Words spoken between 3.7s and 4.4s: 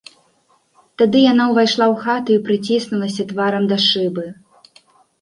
да шыбы.